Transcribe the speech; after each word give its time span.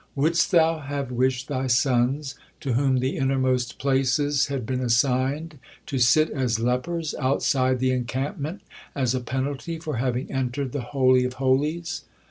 Wouldst 0.15 0.49
thou 0.49 0.79
have 0.79 1.11
wished 1.11 1.47
thy 1.47 1.67
sons, 1.67 2.33
to 2.61 2.73
whom 2.73 2.97
the 3.01 3.17
innermost 3.17 3.77
places 3.77 4.47
had 4.47 4.65
been 4.65 4.79
assigned, 4.81 5.59
to 5.85 5.99
sit 5.99 6.31
as 6.31 6.59
lepers 6.59 7.13
outside 7.19 7.77
the 7.77 7.91
encampment 7.91 8.61
as 8.95 9.13
a 9.13 9.19
penalty 9.19 9.77
for 9.77 9.97
having 9.97 10.31
entered 10.31 10.71
the 10.71 10.81
Holy 10.81 11.23
of 11.23 11.33
Holies?" 11.33 12.01